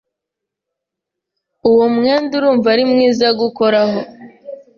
Uwo 1.69 1.85
mwenda 1.95 2.31
urumva 2.39 2.67
ari 2.73 2.83
mwiza 2.91 3.27
gukoraho. 3.39 3.99